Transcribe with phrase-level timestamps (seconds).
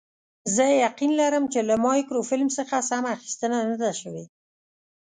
[0.55, 4.25] زه یقین لرم چې له مایکروفیلم څخه سمه اخیستنه نه ده شوې.